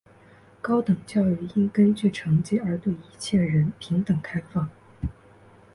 [0.63, 4.67] 高等教育应根据成绩而对一切人平等开放。